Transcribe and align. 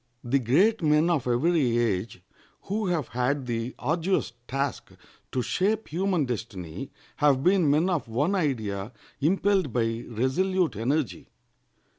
The 0.23 0.39
great 0.39 0.81
men 0.81 1.11
of 1.11 1.27
every 1.27 1.77
age 1.77 2.23
who 2.63 2.87
have 2.87 3.09
had 3.09 3.45
the 3.45 3.75
arduous 3.77 4.33
task 4.47 4.89
to 5.31 5.43
shape 5.43 5.89
human 5.89 6.25
destiny 6.25 6.89
have 7.17 7.43
been 7.43 7.69
men 7.69 7.87
of 7.87 8.07
one 8.07 8.33
idea 8.33 8.93
impelled 9.19 9.71
by 9.71 10.03
resolute 10.09 10.75
energy. 10.75 11.27